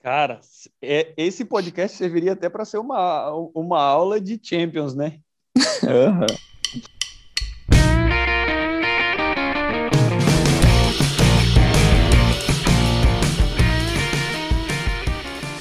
[0.00, 0.40] Cara,
[0.80, 5.18] é, esse podcast serviria até para ser uma, uma aula de Champions, né?
[5.82, 6.26] uhum.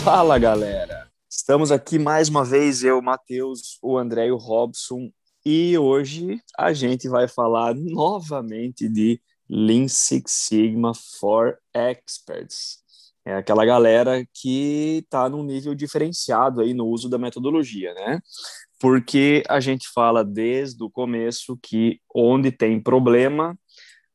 [0.04, 1.12] Fala, galera!
[1.28, 5.12] Estamos aqui mais uma vez, eu, Matheus, o André e o Robson,
[5.44, 9.20] e hoje a gente vai falar novamente de
[9.50, 12.86] Lean Six Sigma for Experts.
[13.28, 18.22] É aquela galera que está num nível diferenciado aí no uso da metodologia, né?
[18.80, 23.60] Porque a gente fala desde o começo que onde tem problema,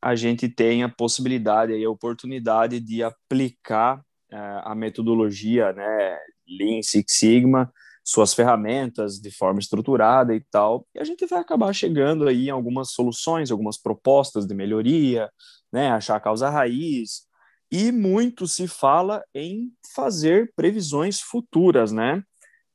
[0.01, 6.19] a gente tem a possibilidade e a oportunidade de aplicar uh, a metodologia, né,
[6.49, 7.71] Lean Six Sigma,
[8.03, 12.51] suas ferramentas de forma estruturada e tal, e a gente vai acabar chegando aí em
[12.51, 15.31] algumas soluções, algumas propostas de melhoria,
[15.71, 17.31] né, achar a causa raiz,
[17.73, 22.23] e muito se fala em fazer previsões futuras, né?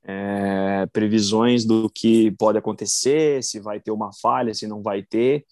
[0.03, 5.45] É, previsões do que pode acontecer, se vai ter uma falha, se não vai ter,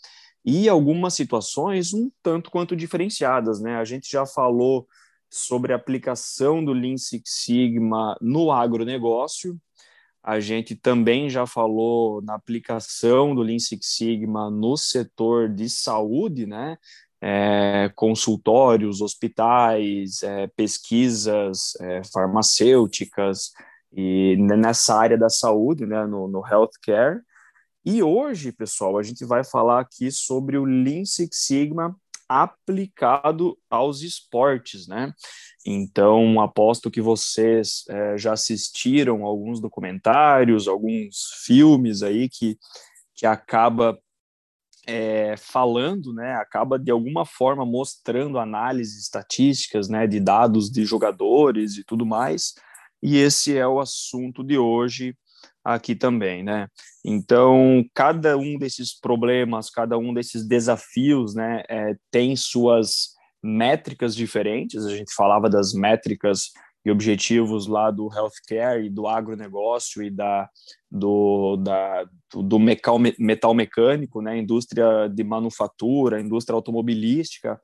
[0.43, 3.75] e algumas situações um tanto quanto diferenciadas, né?
[3.75, 4.87] A gente já falou
[5.29, 9.59] sobre a aplicação do Lean Six Sigma no agronegócio,
[10.23, 16.47] a gente também já falou na aplicação do Lean Six Sigma no setor de saúde,
[16.47, 16.79] né?
[17.27, 23.51] É, consultórios, hospitais, é, pesquisas é, farmacêuticas
[23.91, 27.19] e nessa área da saúde, né, no, no healthcare.
[27.83, 31.95] E hoje, pessoal, a gente vai falar aqui sobre o Lean Six Sigma
[32.29, 35.11] aplicado aos esportes, né?
[35.65, 42.55] Então, aposto que vocês é, já assistiram alguns documentários, alguns filmes aí que,
[43.15, 43.99] que acaba
[44.87, 51.77] é, falando, né, acaba de alguma forma mostrando análises estatísticas, né, de dados de jogadores
[51.77, 52.53] e tudo mais.
[53.01, 55.15] E esse é o assunto de hoje
[55.63, 56.67] aqui também, né?
[57.03, 64.85] Então, cada um desses problemas, cada um desses desafios, né, é, tem suas métricas diferentes.
[64.85, 66.51] A gente falava das métricas
[66.85, 70.47] e objetivos lá do healthcare e do agronegócio e da,
[70.89, 77.59] do, da, do metal, metal mecânico, né, indústria de manufatura, indústria automobilística,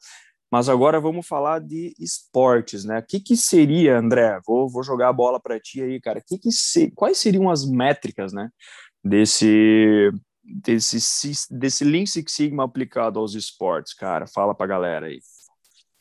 [0.52, 3.00] mas agora vamos falar de esportes, né?
[3.00, 4.38] O que, que seria, André?
[4.46, 6.22] Vou, vou jogar a bola para ti aí, cara.
[6.22, 8.50] Que que se, quais seriam as métricas, né,
[9.02, 10.12] desse
[10.44, 10.98] desse
[11.50, 14.28] desse Lean Six Sigma aplicado aos esportes, cara?
[14.28, 15.20] Fala para a galera aí.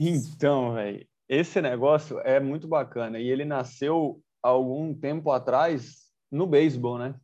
[0.01, 6.99] Então, velho, esse negócio é muito bacana e ele nasceu algum tempo atrás no beisebol,
[6.99, 7.15] né?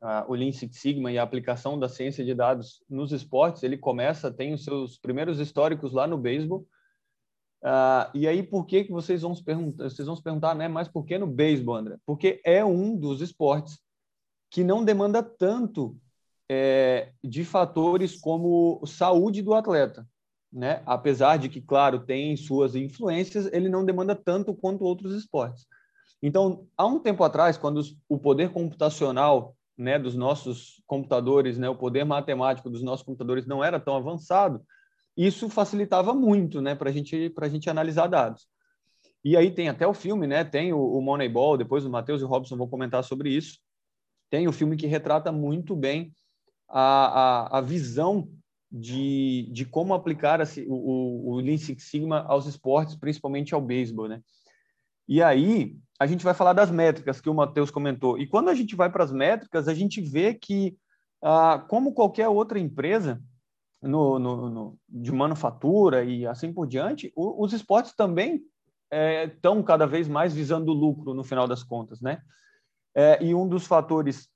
[0.00, 3.76] Ah, o Lean Six Sigma e a aplicação da ciência de dados nos esportes, ele
[3.76, 6.64] começa, tem os seus primeiros históricos lá no beisebol.
[7.60, 10.68] Ah, e aí, por que que vocês vão se perguntar, vocês vão se perguntar, né?
[10.68, 11.96] Mas por que no beisebol, André?
[12.06, 13.80] Porque é um dos esportes
[14.48, 15.96] que não demanda tanto
[16.48, 20.06] é, de fatores como saúde do atleta
[20.54, 20.82] né?
[20.86, 25.66] Apesar de que, claro, tem suas influências, ele não demanda tanto quanto outros esportes.
[26.22, 31.76] Então, há um tempo atrás, quando o poder computacional né, dos nossos computadores, né, o
[31.76, 34.62] poder matemático dos nossos computadores não era tão avançado,
[35.16, 38.46] isso facilitava muito né, para gente, a gente analisar dados.
[39.24, 40.44] E aí tem até o filme, né?
[40.44, 43.58] Tem o, o Moneyball, depois o Matheus e o Robson vão comentar sobre isso.
[44.30, 46.12] Tem o filme que retrata muito bem
[46.68, 48.28] a, a, a visão
[48.76, 54.08] de, de como aplicar assim, o, o Lean Six Sigma aos esportes, principalmente ao beisebol,
[54.08, 54.20] né?
[55.06, 58.18] E aí, a gente vai falar das métricas que o Matheus comentou.
[58.18, 60.76] E quando a gente vai para as métricas, a gente vê que,
[61.22, 63.22] ah, como qualquer outra empresa
[63.80, 68.42] no, no, no, de manufatura e assim por diante, o, os esportes também
[68.90, 72.20] estão é, cada vez mais visando lucro no final das contas, né?
[72.92, 74.28] É, e um dos fatores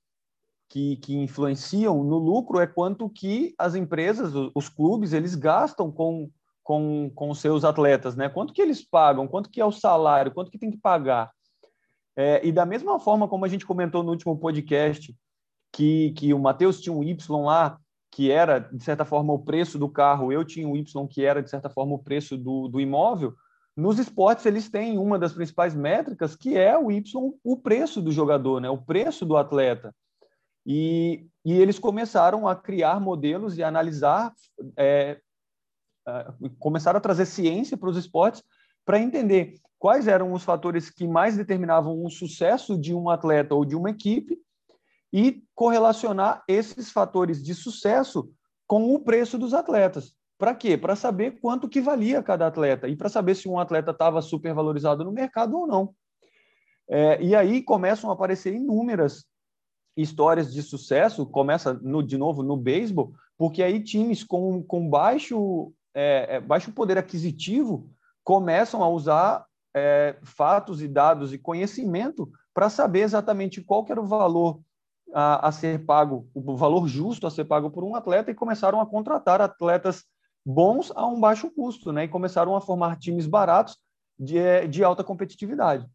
[0.69, 6.29] que, que influenciam no lucro é quanto que as empresas, os clubes, eles gastam com,
[6.63, 8.29] com, com seus atletas, né?
[8.29, 11.31] Quanto que eles pagam, quanto que é o salário, quanto que tem que pagar.
[12.15, 15.15] É, e da mesma forma como a gente comentou no último podcast,
[15.71, 17.79] que, que o Matheus tinha um Y lá,
[18.11, 21.41] que era, de certa forma, o preço do carro, eu tinha um Y, que era,
[21.41, 23.33] de certa forma, o preço do, do imóvel,
[23.75, 28.11] nos esportes eles têm uma das principais métricas, que é o Y, o preço do
[28.11, 28.69] jogador, né?
[28.69, 29.95] o preço do atleta.
[30.71, 34.31] E, e eles começaram a criar modelos e analisar,
[34.77, 35.19] é,
[36.59, 38.43] começaram a trazer ciência para os esportes
[38.85, 43.65] para entender quais eram os fatores que mais determinavam o sucesso de um atleta ou
[43.65, 44.37] de uma equipe
[45.11, 48.31] e correlacionar esses fatores de sucesso
[48.67, 50.13] com o preço dos atletas.
[50.37, 50.77] Para quê?
[50.77, 55.03] Para saber quanto que valia cada atleta e para saber se um atleta estava supervalorizado
[55.03, 55.95] no mercado ou não.
[56.87, 59.25] É, e aí começam a aparecer inúmeras
[59.95, 65.73] histórias de sucesso, começa no, de novo no beisebol, porque aí times com, com baixo,
[65.93, 67.89] é, é, baixo poder aquisitivo
[68.23, 74.05] começam a usar é, fatos e dados e conhecimento para saber exatamente qual era o
[74.05, 74.59] valor
[75.13, 78.79] a, a, ser pago, o valor justo a ser pago por um atleta e começaram
[78.79, 80.03] a contratar atletas
[80.45, 82.05] bons a um baixo custo, né?
[82.05, 83.77] E começaram a formar times baratos
[84.17, 85.87] de, é, de alta competitividade.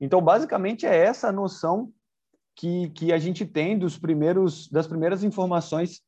[0.00, 1.92] Então, basicamente, é essa a noção
[2.58, 6.02] que, que a gente tem dos primeiros, das primeiras informações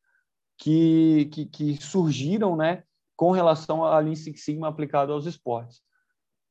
[0.59, 2.83] que, que, que surgiram né,
[3.17, 5.81] com relação à Lean Six Sigma aplicado aos esportes.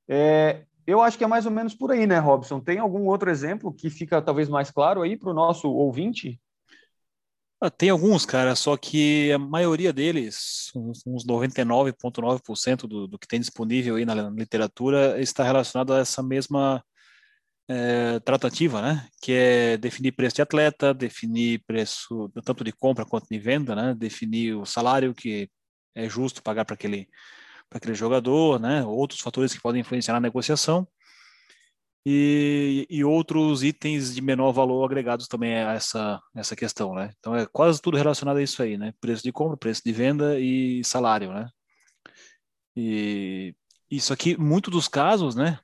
[0.07, 2.61] É, eu acho que é mais ou menos por aí, né, Robson?
[2.61, 6.39] Tem algum outro exemplo que fica talvez mais claro aí para o nosso ouvinte?
[7.59, 13.41] Ah, tem alguns, cara, só que a maioria deles, uns 99,9% do, do que tem
[13.41, 16.81] disponível aí na literatura, está relacionado a essa mesma
[17.69, 19.07] é, tratativa, né?
[19.21, 23.93] Que é definir preço de atleta, definir preço tanto de compra quanto de venda, né?
[23.95, 25.49] Definir o salário que
[25.95, 27.07] é justo pagar para aquele
[27.69, 28.83] para aquele jogador, né?
[28.85, 30.87] Outros fatores que podem influenciar na negociação
[32.05, 37.11] e, e outros itens de menor valor agregados também a essa essa questão, né?
[37.19, 38.93] Então é quase tudo relacionado a isso aí, né?
[39.01, 41.47] Preço de compra, preço de venda e salário, né?
[42.75, 43.55] E
[43.91, 45.59] isso aqui, muito dos casos, né?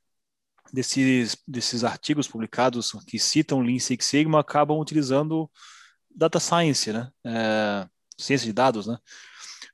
[0.73, 5.49] Desses, desses artigos publicados que citam Lean Six Sigma acabam utilizando
[6.15, 7.09] data science, né?
[7.25, 8.97] É, ciência de dados, né?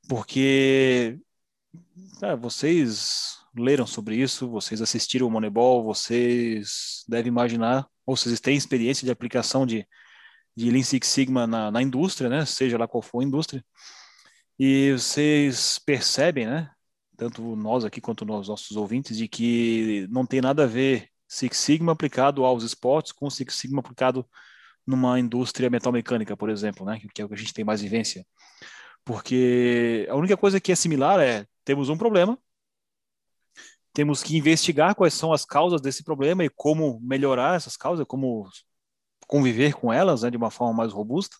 [0.07, 1.19] Porque
[2.21, 8.57] é, vocês leram sobre isso, vocês assistiram o Moneyball, vocês devem imaginar, ou vocês têm
[8.57, 9.85] experiência de aplicação de,
[10.55, 12.45] de Lean Six Sigma na, na indústria, né?
[12.45, 13.63] Seja lá qual for a indústria.
[14.59, 16.69] E vocês percebem, né?
[17.21, 21.55] Tanto nós aqui quanto os nossos ouvintes, de que não tem nada a ver Six
[21.55, 24.27] Sigma aplicado aos esportes com Six Sigma aplicado
[24.87, 28.25] numa indústria metalmecânica, por exemplo, né, que é o que a gente tem mais vivência.
[29.05, 32.39] Porque a única coisa que é similar é temos um problema,
[33.93, 38.49] temos que investigar quais são as causas desse problema e como melhorar essas causas, como
[39.27, 41.37] conviver com elas né, de uma forma mais robusta.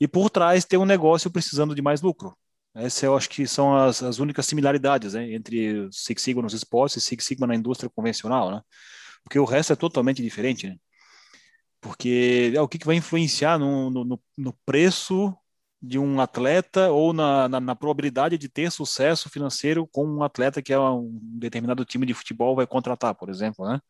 [0.00, 2.38] E por trás tem um negócio precisando de mais lucro.
[2.74, 6.96] Essas eu acho que são as, as únicas similaridades né, entre Six Sigma nos esportes
[6.96, 8.62] e Six Sigma na indústria convencional, né?
[9.24, 10.76] Porque o resto é totalmente diferente, né?
[11.80, 15.34] Porque é o que, que vai influenciar no, no, no, preço
[15.80, 20.62] de um atleta ou na, na, na, probabilidade de ter sucesso financeiro com um atleta
[20.62, 23.80] que é um determinado time de futebol vai contratar, por exemplo, né?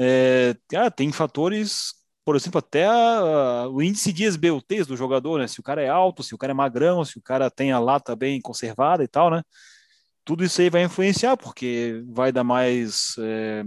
[0.00, 1.94] É, ah, tem fatores
[2.28, 5.48] por exemplo, até a, o índice de SBUTs do jogador, né?
[5.48, 7.78] Se o cara é alto, se o cara é magrão, se o cara tem a
[7.78, 9.42] lata bem conservada e tal, né?
[10.26, 13.64] Tudo isso aí vai influenciar, porque vai dar mais é,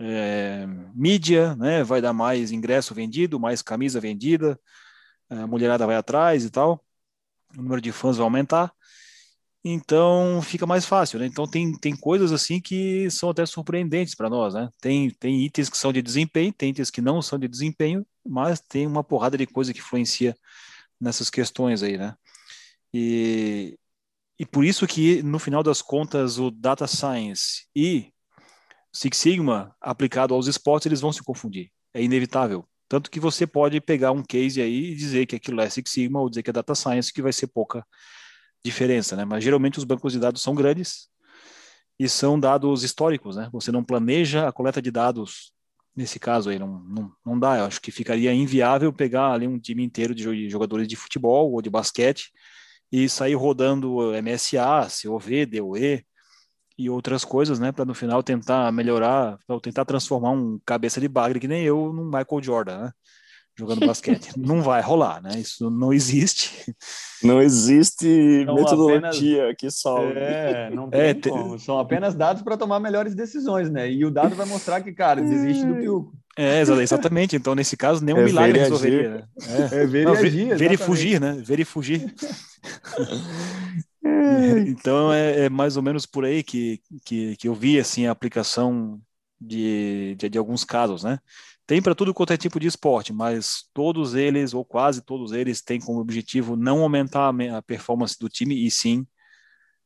[0.00, 1.84] é, mídia, né?
[1.84, 4.58] Vai dar mais ingresso vendido, mais camisa vendida,
[5.30, 6.84] a mulherada vai atrás e tal,
[7.56, 8.72] o número de fãs vai aumentar.
[9.64, 11.26] Então fica mais fácil, né?
[11.26, 14.68] Então tem, tem coisas assim que são até surpreendentes para nós, né?
[14.80, 18.60] Tem, tem itens que são de desempenho, tem itens que não são de desempenho, mas
[18.60, 20.34] tem uma porrada de coisa que influencia
[21.00, 22.16] nessas questões aí, né?
[22.92, 23.78] E,
[24.38, 28.12] e por isso que no final das contas o data science e
[28.92, 32.68] Six Sigma aplicado aos esportes eles vão se confundir, é inevitável.
[32.88, 36.20] Tanto que você pode pegar um case aí e dizer que aquilo é Six Sigma
[36.20, 37.86] ou dizer que é data science que vai ser pouca
[38.64, 39.24] diferença, né?
[39.24, 41.08] Mas geralmente os bancos de dados são grandes
[41.98, 43.48] e são dados históricos, né?
[43.52, 45.52] Você não planeja a coleta de dados
[45.94, 47.58] nesse caso aí, não, não, não dá.
[47.58, 51.62] Eu acho que ficaria inviável pegar ali um time inteiro de jogadores de futebol ou
[51.62, 52.32] de basquete
[52.90, 56.04] e sair rodando MSA, COV, DOE
[56.78, 61.08] e outras coisas, né, para no final tentar melhorar, ou tentar transformar um cabeça de
[61.08, 62.92] bagre que nem eu num Michael Jordan, né?
[63.56, 64.30] Jogando basquete.
[64.36, 65.38] não vai rolar, né?
[65.38, 66.74] Isso não existe.
[67.22, 70.12] Não existe São metodologia apenas, que salve.
[70.16, 71.58] É, não tem é, como.
[71.58, 73.90] São apenas dados para tomar melhores decisões, né?
[73.90, 76.12] E o dado vai mostrar que, cara, desiste do piuco.
[76.36, 77.36] É, exatamente.
[77.36, 79.10] Então, nesse caso, nenhum é milagre resolveria.
[79.10, 79.24] Né?
[79.70, 81.32] É, é ver, não, e agir, ver, e fugir, né?
[81.44, 82.14] Ver e fugir.
[84.66, 88.10] então, é, é, mais ou menos por aí que, que, que eu vi, assim, a
[88.10, 88.98] aplicação
[89.38, 91.18] de, de, de alguns casos, né?
[91.72, 95.62] Tem para tudo quanto é tipo de esporte, mas todos eles, ou quase todos eles,
[95.62, 99.06] têm como objetivo não aumentar a performance do time, e sim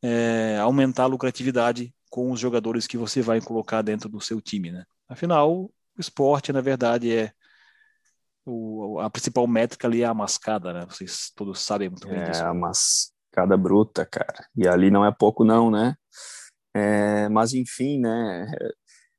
[0.02, 4.72] é, aumentar a lucratividade com os jogadores que você vai colocar dentro do seu time.
[4.72, 4.84] Né?
[5.08, 7.30] Afinal, o esporte, na verdade, é
[8.44, 10.86] o, a principal métrica ali é a mascada, né?
[10.90, 12.42] Vocês todos sabem muito bem é, disso.
[12.42, 14.44] A mascada bruta, cara.
[14.56, 15.94] E ali não é pouco, não, né?
[16.74, 18.44] É, mas enfim, né?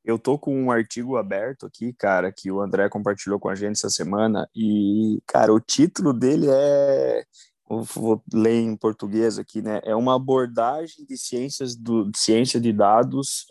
[0.08, 3.74] Eu tô com um artigo aberto aqui, cara, que o André compartilhou com a gente
[3.76, 4.50] essa semana.
[4.56, 7.26] E, cara, o título dele é.
[7.70, 9.82] Vou ler em português aqui, né?
[9.84, 13.48] É uma abordagem de ciências do de ciência de dados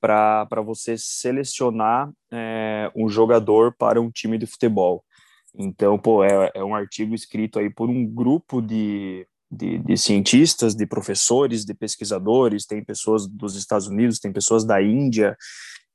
[0.00, 5.04] para você selecionar é, um jogador para um time de futebol.
[5.52, 10.76] Então, pô, é, é um artigo escrito aí por um grupo de, de, de, cientistas,
[10.76, 15.36] de professores, de pesquisadores, tem pessoas dos Estados Unidos, tem pessoas da Índia,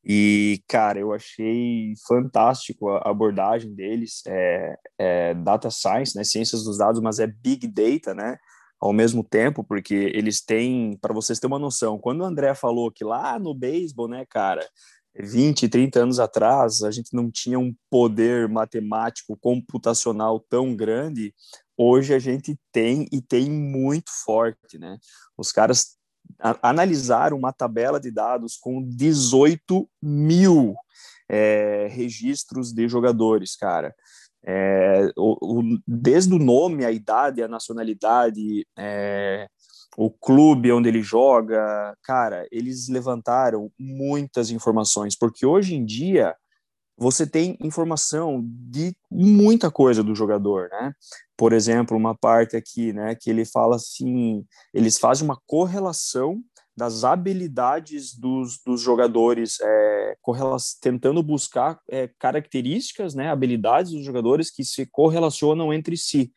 [0.05, 6.77] e, cara, eu achei fantástico a abordagem deles, é, é data science, né, ciências dos
[6.77, 8.38] dados, mas é big data, né,
[8.79, 12.91] ao mesmo tempo, porque eles têm, para vocês terem uma noção, quando o André falou
[12.91, 14.67] que lá no beisebol, né, cara,
[15.15, 21.33] 20, 30 anos atrás, a gente não tinha um poder matemático computacional tão grande,
[21.77, 24.98] hoje a gente tem e tem muito forte, né?
[25.38, 25.98] Os caras
[26.62, 30.75] analisaram uma tabela de dados com 18 mil
[31.30, 33.94] é, registros de jogadores, cara.
[34.46, 39.48] É, o, o, desde o nome, a idade, a nacionalidade, é,
[39.98, 46.36] o clube onde ele joga, cara, eles levantaram muitas informações, porque hoje em dia
[46.98, 50.94] você tem informação de muita coisa do jogador, né?
[51.36, 56.40] Por exemplo, uma parte aqui, né, que ele fala assim, eles fazem uma correlação
[56.76, 60.16] das habilidades dos, dos jogadores, é,
[60.82, 66.32] tentando buscar é, características, né, habilidades dos jogadores que se correlacionam entre si.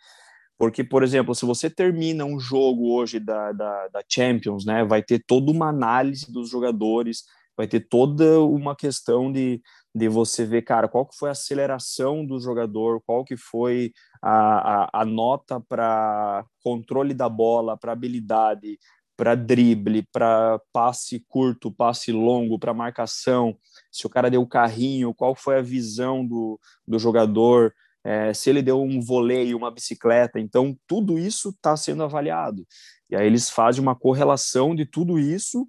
[0.58, 5.02] Porque, por exemplo, se você termina um jogo hoje da, da, da Champions, né, vai
[5.02, 7.24] ter toda uma análise dos jogadores,
[7.56, 9.60] vai ter toda uma questão de,
[9.96, 14.84] de você ver, cara, qual que foi a aceleração do jogador, qual que foi a,
[14.84, 18.78] a, a nota para controle da bola, para habilidade,
[19.16, 23.56] para drible, para passe curto, passe longo, para marcação,
[23.90, 27.72] se o cara deu carrinho, qual foi a visão do, do jogador,
[28.04, 32.66] é, se ele deu um voleio, uma bicicleta, então tudo isso está sendo avaliado.
[33.08, 35.66] E aí eles fazem uma correlação de tudo isso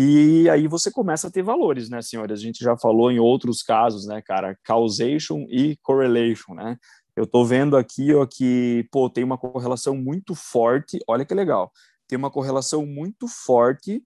[0.00, 2.38] e aí você começa a ter valores, né, senhores?
[2.38, 6.76] A gente já falou em outros casos, né, cara, causation e correlation, né?
[7.16, 11.72] Eu estou vendo aqui ó, que pô, tem uma correlação muito forte, olha que legal,
[12.06, 14.00] tem uma correlação muito forte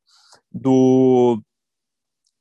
[0.51, 1.43] do,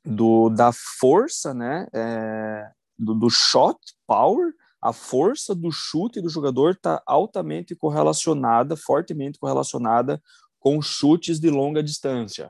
[0.06, 3.78] do da força, né, é, do, do shot
[4.08, 10.20] power a força do chute do jogador está altamente correlacionada, fortemente correlacionada
[10.58, 12.50] com chutes de longa distância.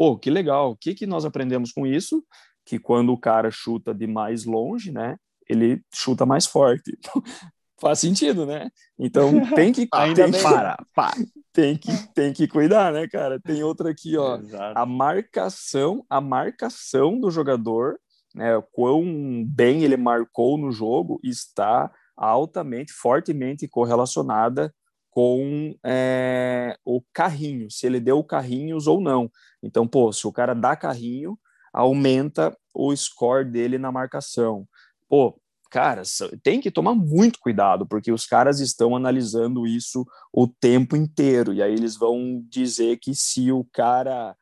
[0.00, 0.70] Pô, que legal.
[0.70, 2.24] O que, que nós aprendemos com isso?
[2.64, 6.98] Que quando o cara chuta de mais longe, né, ele chuta mais forte.
[7.78, 8.70] Faz sentido, né?
[8.98, 10.42] Então tem que Ainda tem, bem.
[10.42, 11.12] para, para,
[11.52, 13.38] tem que tem que cuidar, né, cara?
[13.38, 14.38] Tem outra aqui, ó.
[14.38, 14.78] Exato.
[14.78, 18.00] A marcação, a marcação do jogador
[18.34, 24.74] né, quão bem ele marcou no jogo está altamente, fortemente correlacionada
[25.10, 29.30] com é, o carrinho, se ele deu carrinhos ou não.
[29.62, 31.38] Então, pô, se o cara dá carrinho,
[31.72, 34.66] aumenta o score dele na marcação.
[35.08, 35.40] Pô,
[35.70, 36.02] cara,
[36.42, 41.62] tem que tomar muito cuidado, porque os caras estão analisando isso o tempo inteiro, e
[41.62, 44.36] aí eles vão dizer que se o cara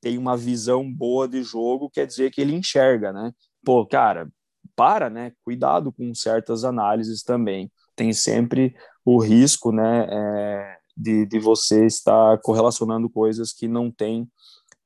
[0.00, 3.32] tem uma visão boa de jogo, quer dizer que ele enxerga, né?
[3.64, 4.28] Pô, cara,
[4.76, 5.32] para, né?
[5.42, 7.70] Cuidado com certas análises também.
[7.96, 14.28] Tem sempre o risco, né, é, de, de você estar correlacionando coisas que não tem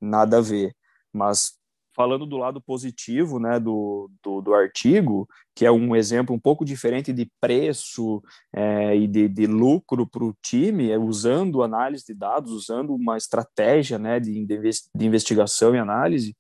[0.00, 0.74] nada a ver.
[1.12, 1.58] Mas
[1.94, 6.64] falando do lado positivo né, do, do, do, artigo, que é um exemplo um pouco
[6.64, 8.22] diferente de preço
[8.54, 13.16] é, e de, de lucro para o time, é, usando análise de dados, usando uma
[13.16, 16.36] estratégia né, de, de investigação e análise,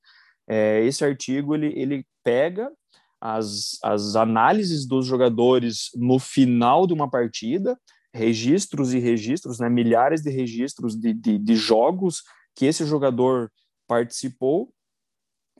[0.48, 2.70] é, esse artigo ele, ele pega
[3.20, 7.78] as, as análises dos jogadores no final de uma partida,
[8.12, 12.22] registros e registros, né, milhares de registros de, de, de jogos
[12.54, 13.50] que esse jogador
[13.86, 14.72] participou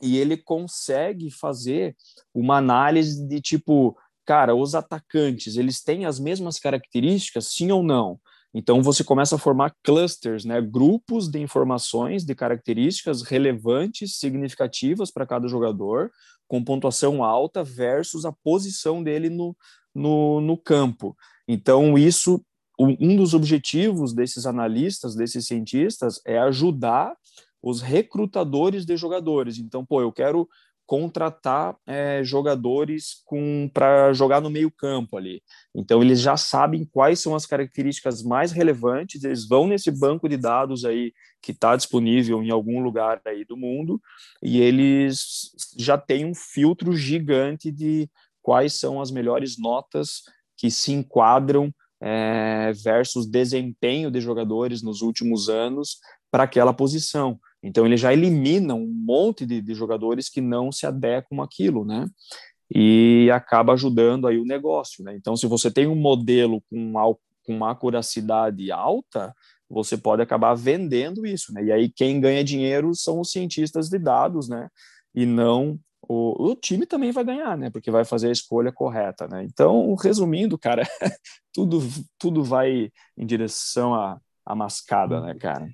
[0.01, 1.95] e ele consegue fazer
[2.33, 8.19] uma análise de tipo, cara, os atacantes, eles têm as mesmas características, sim ou não?
[8.53, 15.25] Então você começa a formar clusters, né, grupos de informações, de características relevantes, significativas para
[15.25, 16.11] cada jogador,
[16.51, 19.55] com pontuação alta versus a posição dele no,
[19.95, 21.15] no, no campo.
[21.47, 22.43] Então isso,
[22.77, 27.15] um dos objetivos desses analistas, desses cientistas, é ajudar
[27.63, 29.59] os recrutadores de jogadores.
[29.59, 30.45] Então, pô, eu quero
[30.91, 33.23] contratar é, jogadores
[33.73, 35.41] para jogar no meio campo ali.
[35.73, 40.35] Então eles já sabem quais são as características mais relevantes, eles vão nesse banco de
[40.35, 44.01] dados aí que está disponível em algum lugar aí do mundo
[44.43, 48.09] e eles já têm um filtro gigante de
[48.41, 50.23] quais são as melhores notas
[50.57, 55.99] que se enquadram é, versus desempenho de jogadores nos últimos anos
[56.31, 57.39] para aquela posição.
[57.61, 62.07] Então ele já elimina um monte de, de jogadores que não se adequam àquilo, né?
[62.73, 65.15] E acaba ajudando aí o negócio, né?
[65.15, 66.93] Então se você tem um modelo com,
[67.45, 69.33] com uma acuracidade alta,
[69.69, 71.65] você pode acabar vendendo isso, né?
[71.65, 74.69] E aí quem ganha dinheiro são os cientistas de dados, né?
[75.13, 75.79] E não
[76.11, 77.69] o, o, time também vai ganhar, né?
[77.69, 79.43] Porque vai fazer a escolha correta, né?
[79.45, 80.83] Então, resumindo, cara,
[81.53, 81.79] tudo
[82.17, 85.69] tudo vai em direção à, à mascada, né, cara?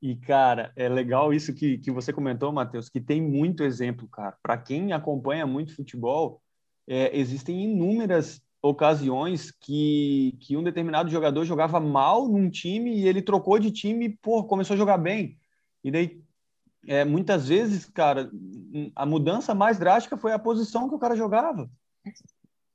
[0.00, 4.36] E, cara, é legal isso que, que você comentou, Matheus, que tem muito exemplo, cara.
[4.42, 6.40] Para quem acompanha muito futebol,
[6.86, 13.22] é, existem inúmeras ocasiões que, que um determinado jogador jogava mal num time e ele
[13.22, 15.36] trocou de time e, pô, começou a jogar bem.
[15.82, 16.22] E daí,
[16.86, 18.30] é, muitas vezes, cara,
[18.96, 21.68] a mudança mais drástica foi a posição que o cara jogava.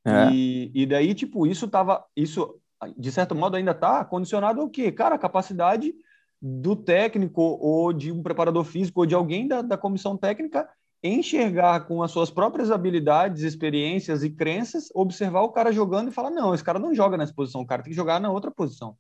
[0.06, 0.32] É.
[0.32, 2.60] E, e daí, tipo, isso tava, isso,
[2.98, 4.92] de certo modo, ainda tá condicionado ao quê?
[4.92, 5.94] Cara, a capacidade
[6.42, 10.70] do técnico ou de um preparador físico ou de alguém da, da comissão técnica
[11.02, 16.30] enxergar com as suas próprias habilidades, experiências e crenças, observar o cara jogando e falar:
[16.30, 18.96] não, esse cara não joga nessa posição, o cara tem que jogar na outra posição.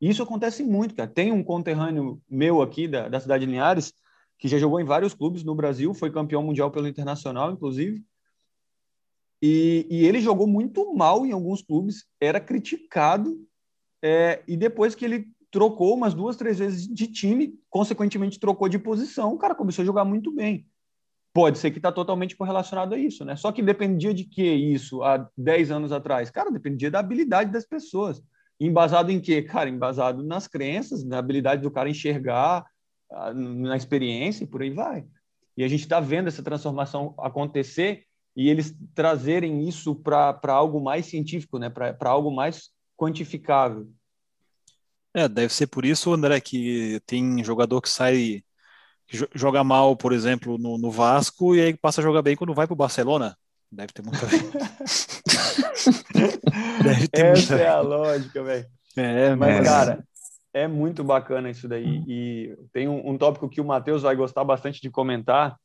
[0.00, 1.08] Isso acontece muito, cara.
[1.08, 3.92] Tem um conterrâneo meu aqui da, da cidade de Linhares,
[4.44, 8.04] que já jogou em vários clubes no Brasil, foi campeão mundial pelo Internacional, inclusive.
[9.40, 13.40] E, e ele jogou muito mal em alguns clubes, era criticado,
[14.02, 18.78] é, e depois que ele trocou umas duas, três vezes de time, consequentemente trocou de
[18.78, 20.66] posição, o cara começou a jogar muito bem.
[21.32, 23.36] Pode ser que está totalmente correlacionado a isso, né?
[23.36, 26.28] Só que dependia de que isso há 10 anos atrás?
[26.28, 28.22] Cara, dependia da habilidade das pessoas.
[28.60, 29.40] Embasado em quê?
[29.40, 32.66] Cara, embasado nas crenças, na habilidade do cara enxergar,
[33.34, 35.04] na experiência e por aí vai.
[35.56, 38.04] E a gente está vendo essa transformação acontecer
[38.36, 41.70] e eles trazerem isso para algo mais científico, né?
[41.70, 43.88] para algo mais quantificável.
[45.12, 48.42] É, deve ser por isso, André, que tem jogador que sai,
[49.06, 52.52] que joga mal, por exemplo, no, no Vasco e aí passa a jogar bem quando
[52.52, 53.36] vai para o Barcelona.
[53.70, 54.42] Deve ter muito a ver.
[56.82, 58.66] Deve ter Essa é a lógica, velho.
[58.96, 60.04] É, mas, mas, cara,
[60.54, 62.04] é muito bacana isso daí.
[62.06, 65.58] E tem um, um tópico que o Matheus vai gostar bastante de comentar,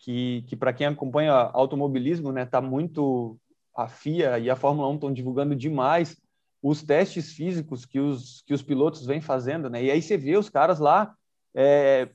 [0.00, 3.38] que, que para quem acompanha automobilismo, né, tá muito
[3.74, 6.20] a FIA e a Fórmula 1 estão divulgando demais
[6.60, 9.84] os testes físicos que os, que os pilotos vêm fazendo, né?
[9.84, 11.14] E aí você vê os caras lá
[11.54, 12.08] é,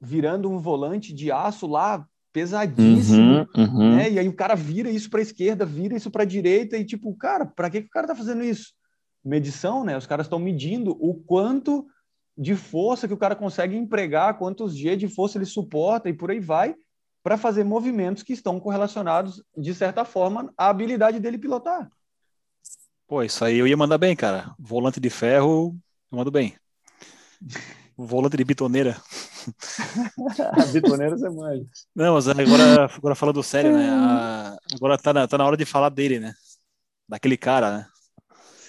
[0.00, 3.96] virando um volante de aço lá pesadíssimo, uhum, uhum.
[3.96, 4.10] né?
[4.10, 6.84] E aí o cara vira isso para a esquerda, vira isso para a direita e
[6.84, 8.72] tipo, cara, para que, que o cara tá fazendo isso?
[9.24, 9.96] Medição, né?
[9.96, 11.86] Os caras estão medindo o quanto
[12.36, 16.30] de força que o cara consegue empregar, quantos G de força ele suporta e por
[16.30, 16.74] aí vai,
[17.22, 21.88] para fazer movimentos que estão correlacionados de certa forma à habilidade dele pilotar.
[23.06, 24.54] Pô, isso aí eu ia mandar bem, cara.
[24.58, 25.78] Volante de ferro,
[26.10, 26.56] eu mando bem.
[27.96, 28.96] Volante de bitoneira.
[30.72, 31.64] bitoneira você manda.
[31.94, 33.88] Não, mas agora, agora falando sério, né?
[33.90, 36.34] A, agora tá na, tá na hora de falar dele, né?
[37.08, 37.86] Daquele cara, né?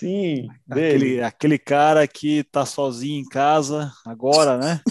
[0.04, 4.82] Sim, aquele, aquele cara que tá sozinho em casa agora, né?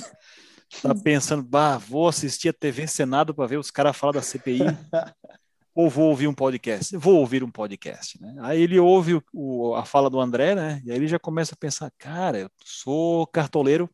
[0.80, 4.60] Tá pensando, bah, vou assistir a TV Senado para ver os caras falar da CPI
[5.74, 6.96] ou vou ouvir um podcast?
[6.96, 8.34] Vou ouvir um podcast, né?
[8.40, 10.80] Aí ele ouve o, o, a fala do André, né?
[10.82, 13.90] E aí ele já começa a pensar, cara, eu sou cartoleiro,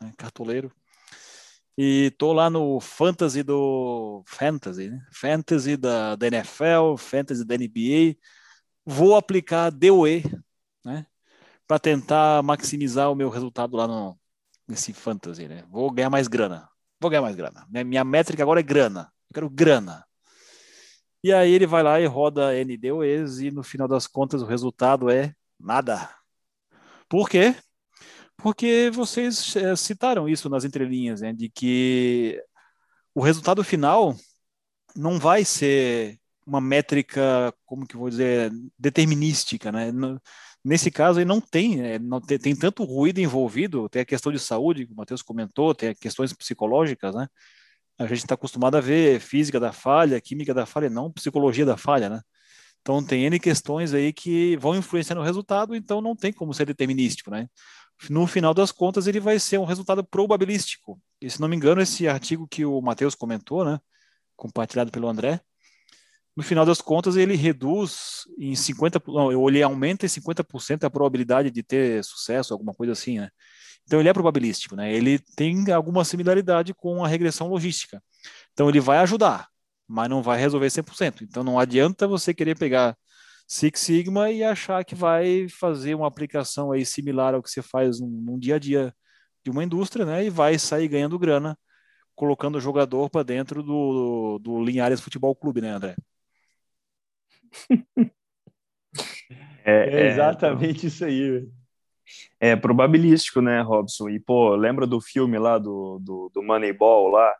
[0.00, 0.12] né?
[0.16, 0.72] cartoleiro,
[1.76, 5.04] e tô lá no fantasy do fantasy, né?
[5.10, 8.16] Fantasy da, da NFL, fantasy da NBA,
[8.84, 10.22] vou aplicar DOE,
[10.84, 11.06] né?
[11.66, 14.18] Para tentar maximizar o meu resultado lá no
[14.66, 15.64] nesse fantasy, né?
[15.70, 16.68] Vou ganhar mais grana,
[17.00, 17.66] vou ganhar mais grana.
[17.68, 20.04] Minha, minha métrica agora é grana, eu quero grana.
[21.22, 25.10] E aí ele vai lá e roda NDOEs e no final das contas o resultado
[25.10, 26.08] é nada.
[27.08, 27.54] Por quê?
[28.36, 32.42] Porque vocês é, citaram isso nas entrelinhas, né, de que
[33.14, 34.16] o resultado final
[34.96, 39.92] não vai ser uma métrica, como que vou dizer, determinística, né?
[40.64, 44.32] Nesse caso aí não tem, é, não tem, tem, tanto ruído envolvido, tem a questão
[44.32, 47.26] de saúde, que o Matheus comentou, tem questões psicológicas, né?
[47.98, 51.76] a gente está acostumado a ver física da falha, química da falha, não psicologia da
[51.76, 52.20] falha, né?
[52.80, 56.66] Então tem N questões aí que vão influenciar no resultado, então não tem como ser
[56.66, 57.48] determinístico, né?
[58.10, 61.00] No final das contas, ele vai ser um resultado probabilístico.
[61.20, 63.78] E se não me engano, esse artigo que o Matheus comentou, né?
[64.36, 65.40] compartilhado pelo André.
[66.36, 71.50] No final das contas, ele reduz em 50%, não, ele aumenta em 50% a probabilidade
[71.50, 73.28] de ter sucesso, alguma coisa assim, né?
[73.84, 74.92] Então ele é probabilístico, né?
[74.94, 78.02] Ele tem alguma similaridade com a regressão logística.
[78.52, 79.48] Então ele vai ajudar,
[79.86, 81.22] mas não vai resolver 100%.
[81.22, 82.96] Então não adianta você querer pegar
[83.46, 88.00] Six Sigma e achar que vai fazer uma aplicação aí similar ao que você faz
[88.00, 88.94] num, num dia a dia
[89.44, 90.24] de uma indústria, né?
[90.24, 91.58] E vai sair ganhando grana
[92.14, 95.96] colocando o jogador para dentro do, do Linhares Futebol Clube, né, André?
[99.64, 101.48] É, é, exatamente é, isso aí.
[102.40, 104.08] É probabilístico, né, Robson?
[104.08, 107.32] E, pô, lembra do filme lá do, do, do Moneyball lá?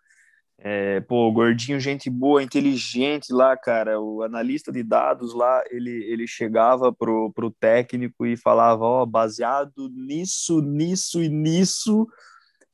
[0.64, 4.00] É, pô, gordinho, gente boa, inteligente lá, cara.
[4.00, 9.06] O analista de dados lá, ele, ele chegava pro, pro técnico e falava: Ó, oh,
[9.06, 12.06] baseado nisso, nisso e nisso,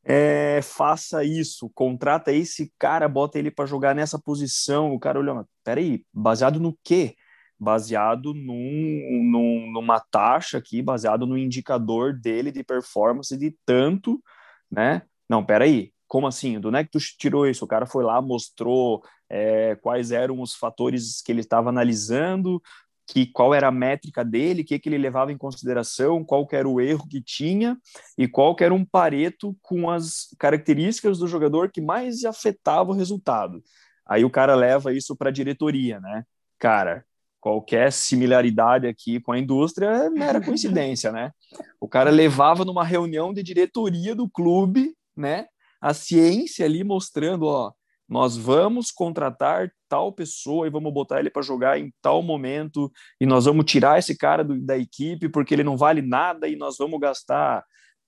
[0.04, 4.92] é, faça isso, contrata esse cara, bota ele para jogar nessa posição.
[4.92, 7.16] O cara olhou, peraí, baseado no quê?
[7.58, 14.22] Baseado num, num, numa taxa aqui, baseado no indicador dele de performance de tanto,
[14.70, 15.02] né?
[15.28, 16.58] Não, peraí, como assim?
[16.60, 17.64] Do onde é que tu tirou isso?
[17.64, 22.62] O cara foi lá, mostrou é, quais eram os fatores que ele estava analisando,
[23.08, 26.68] que qual era a métrica dele, o que, que ele levava em consideração, qual era
[26.68, 27.76] o erro que tinha
[28.16, 33.62] e qual era um pareto com as características do jogador que mais afetava o resultado.
[34.06, 36.24] Aí o cara leva isso para a diretoria, né?
[36.58, 37.04] Cara,
[37.40, 41.32] qualquer similaridade aqui com a indústria é mera coincidência, né?
[41.80, 45.46] O cara levava numa reunião de diretoria do clube, né?
[45.80, 47.72] A ciência ali mostrando, ó,
[48.08, 53.26] nós vamos contratar tal pessoa e vamos botar ele para jogar em tal momento e
[53.26, 56.76] nós vamos tirar esse cara do, da equipe porque ele não vale nada e nós
[56.78, 57.64] vamos gastar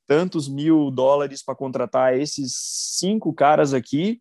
[0.06, 2.52] tantos mil dólares para contratar esses
[2.98, 4.20] cinco caras aqui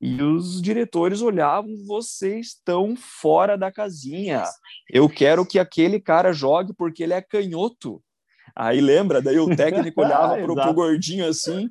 [0.00, 4.44] e os diretores olhavam, vocês estão fora da casinha.
[4.90, 8.02] Eu quero que aquele cara jogue porque ele é canhoto.
[8.56, 11.70] Aí lembra, daí o técnico olhava pro, pro gordinho assim.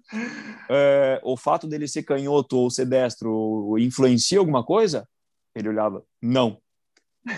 [0.69, 5.07] É, o fato dele ser canhoto ou ser destro influencia alguma coisa?
[5.55, 6.57] Ele olhava, não.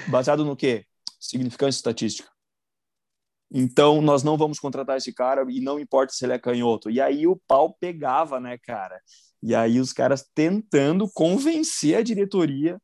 [0.07, 0.85] Baseado no quê?
[1.19, 2.34] Significância estatística.
[3.51, 6.89] Então, nós não vamos contratar esse cara e não importa se ele é canhoto.
[6.89, 8.99] E aí o pau pegava, né, cara?
[9.41, 12.79] E aí os caras tentando convencer a diretoria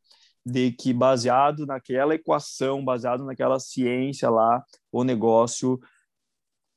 [0.46, 5.80] de que baseado naquela equação, baseado naquela ciência lá, o negócio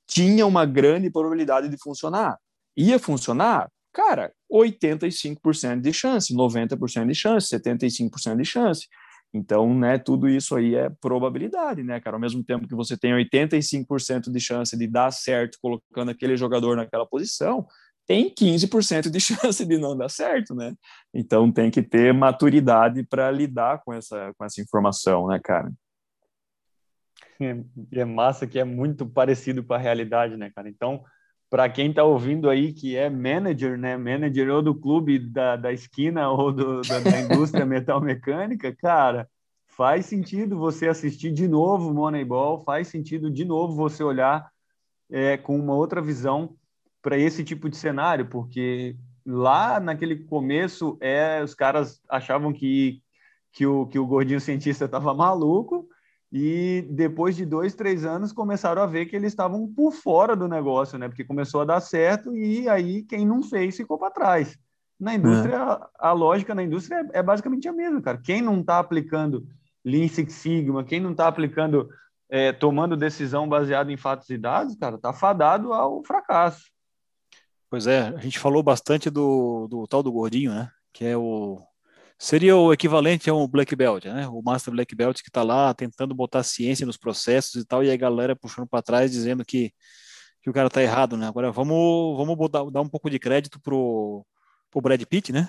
[0.07, 2.39] tinha uma grande probabilidade de funcionar.
[2.77, 3.71] Ia funcionar?
[3.93, 8.89] Cara, 85% de chance, 90% de chance, 75% de chance.
[9.35, 12.15] Então, né, tudo isso aí é probabilidade, né, cara?
[12.15, 16.77] Ao mesmo tempo que você tem 85% de chance de dar certo colocando aquele jogador
[16.77, 17.67] naquela posição,
[18.07, 20.73] tem 15% de chance de não dar certo, né?
[21.13, 25.73] Então tem que ter maturidade para lidar com essa, com essa informação, né, cara?
[27.41, 30.69] É, é massa que é muito parecido com a realidade, né, cara?
[30.69, 31.03] Então,
[31.55, 33.97] para quem está ouvindo aí que é manager, né?
[33.97, 39.29] Manager ou do clube da, da esquina ou do, da, da indústria metal mecânica, cara,
[39.69, 44.51] faz sentido você assistir de novo Moneyball, faz sentido de novo você olhar
[45.09, 46.57] é, com uma outra visão
[47.01, 53.01] para esse tipo de cenário, porque lá naquele começo é, os caras achavam que,
[53.53, 55.89] que, o, que o gordinho cientista estava maluco,
[56.37, 60.49] e depois de dois, três anos, começaram a ver que eles estavam por fora do
[60.49, 61.07] negócio, né?
[61.07, 64.59] Porque começou a dar certo e aí quem não fez ficou para trás.
[64.99, 65.79] Na indústria, é.
[65.97, 68.19] a lógica na indústria é, é, basicamente a mesma, cara.
[68.19, 69.47] Quem não está aplicando
[69.85, 71.89] Lean Six Sigma, quem não está aplicando,
[72.29, 76.65] é, tomando decisão baseada em fatos e dados, cara, tá fadado ao fracasso.
[77.71, 80.69] Pois é, a gente falou bastante do, do tal do gordinho, né?
[80.93, 81.63] Que é o
[82.19, 84.27] seria o equivalente a um black belt, né?
[84.29, 87.91] O master black belt que está lá tentando botar ciência nos processos e tal, e
[87.91, 89.73] a galera puxando para trás dizendo que,
[90.43, 91.27] que o cara tá errado, né?
[91.27, 94.25] Agora vamos vamos botar, dar um pouco de crédito pro
[94.71, 95.49] pro Brad Pitt, né?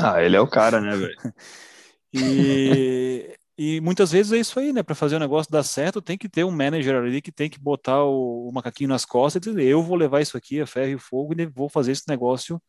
[0.00, 1.16] Ah, ele é o cara, né, velho?
[2.12, 4.82] e e muitas vezes é isso aí, né?
[4.82, 7.60] Para fazer o negócio dar certo, tem que ter um manager ali que tem que
[7.60, 10.92] botar o, o macaquinho nas costas e dizer: eu vou levar isso aqui a ferro
[10.92, 12.60] e fogo e vou fazer esse negócio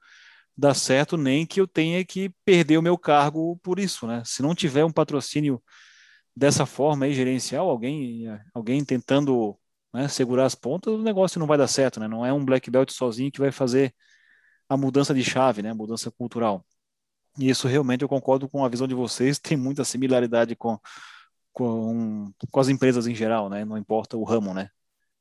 [0.58, 4.22] dar certo, nem que eu tenha que perder o meu cargo por isso, né?
[4.26, 5.62] Se não tiver um patrocínio
[6.36, 9.58] dessa forma aí, gerencial, alguém, alguém tentando
[9.94, 12.08] né, segurar as pontas, o negócio não vai dar certo, né?
[12.08, 13.94] Não é um black belt sozinho que vai fazer
[14.70, 15.72] a mudança de chave, né?
[15.72, 16.66] A mudança cultural.
[17.38, 20.80] E isso realmente eu concordo com a visão de vocês, tem muita similaridade com,
[21.52, 23.66] com, com as empresas em geral, né?
[23.66, 24.70] Não importa o ramo, né?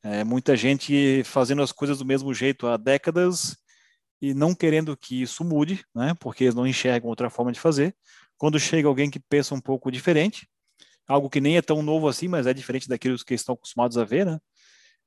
[0.03, 3.57] É, muita gente fazendo as coisas do mesmo jeito há décadas
[4.23, 6.15] e não querendo que isso mude, né?
[6.21, 7.93] Porque eles não enxergam outra forma de fazer.
[8.39, 10.49] Quando chega alguém que pensa um pouco diferente,
[11.09, 14.05] algo que nem é tão novo assim, mas é diferente daquilo que estão acostumados a
[14.05, 14.39] ver, né?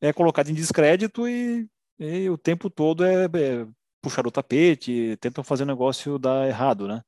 [0.02, 1.66] É colocado em descrédito e,
[1.98, 3.66] e o tempo todo é, é
[4.02, 7.02] puxar o tapete, tentam fazer o negócio dar errado, né?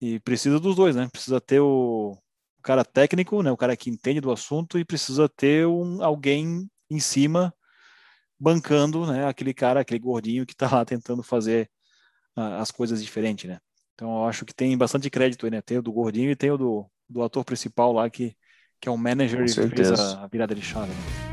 [0.00, 1.08] E precisa dos dois, né?
[1.12, 2.18] Precisa ter o
[2.64, 3.52] cara técnico, né?
[3.52, 7.54] O cara que entende do assunto e precisa ter um, alguém em cima
[8.42, 9.24] bancando, né?
[9.26, 11.70] Aquele cara, aquele gordinho que está lá tentando fazer
[12.36, 13.60] uh, as coisas diferentes, né?
[13.94, 15.62] Então eu acho que tem bastante crédito aí, né?
[15.62, 18.36] Tem o do gordinho e tem o do, do ator principal lá que,
[18.80, 20.90] que é o manager e fez a, a virada de chave.
[20.90, 21.31] Né?